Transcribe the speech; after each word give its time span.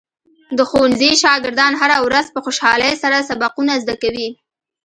د 0.57 0.59
ښوونځي 0.69 1.11
شاګردان 1.23 1.73
هره 1.81 1.97
ورځ 2.05 2.27
په 2.35 2.39
خوشحالۍ 2.45 2.93
سره 3.03 3.25
سبقونه 3.29 3.73
زده 3.83 3.95
کوي. 4.03 4.29